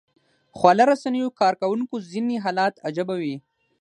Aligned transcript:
خواله 0.57 0.83
رسنیو 0.91 1.35
کاروونکو 1.39 1.95
ځینې 2.11 2.35
حالات 2.43 2.75
عجيبه 2.87 3.15
وي 3.21 3.35